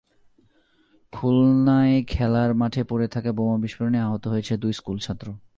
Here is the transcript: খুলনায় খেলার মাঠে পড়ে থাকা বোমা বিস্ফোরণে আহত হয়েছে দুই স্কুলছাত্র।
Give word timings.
খুলনায় 1.13 2.03
খেলার 2.03 2.53
মাঠে 2.55 2.83
পড়ে 2.83 3.07
থাকা 3.07 3.31
বোমা 3.31 3.57
বিস্ফোরণে 3.57 3.99
আহত 4.01 4.27
হয়েছে 4.27 4.53
দুই 4.57 4.73
স্কুলছাত্র। 4.73 5.27